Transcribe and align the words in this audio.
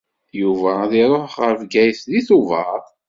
Yuba 0.39 0.69
ad 0.85 0.93
iṛuḥ 1.03 1.33
ɣer 1.41 1.53
Bgayet 1.61 1.99
deg 2.11 2.25
Tubeṛ. 2.27 2.81